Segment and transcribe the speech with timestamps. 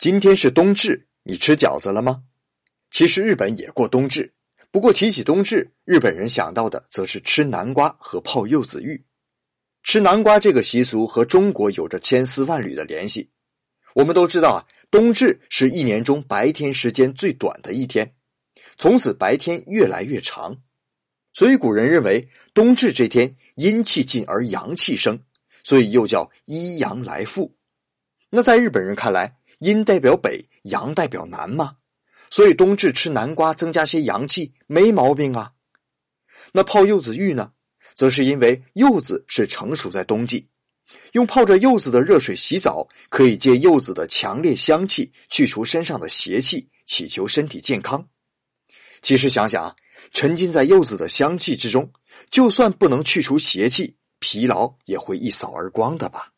[0.00, 2.22] 今天是冬至，你吃饺子了吗？
[2.90, 4.32] 其实日本也过冬至，
[4.70, 9.04] 不过提起冬至，日本人想到的则是吃南瓜和泡柚子浴。
[9.82, 13.30] 吃南瓜这个习俗和中国有着千丝万缕的联系。
[13.94, 14.58] 我们都知道啊，
[14.90, 18.14] 冬至是一年中白天时间最短的一天，
[18.78, 20.56] 从此白天越来越长，
[21.34, 25.22] 所以古人认为冬至这天阴气尽而阳气生，
[25.62, 27.54] 所以又叫一阳来复。
[28.30, 31.76] 那在日本人看来，阴代表北，阳代表南吗？
[32.30, 35.52] 所以冬至吃南瓜增加些阳气没毛病啊。
[36.52, 37.52] 那泡柚子浴呢，
[37.94, 40.48] 则是因为柚子是成熟在冬季，
[41.12, 48.08] 用泡着柚子的热水洗澡，可以借柚子的强烈香气去除身上的邪气，祈求身体健康。
[49.02, 49.76] 其实想想啊，
[50.12, 51.92] 沉浸在柚子的香气之中，
[52.30, 56.32] 就算不能去除邪气，疲劳也会一扫而光的吧。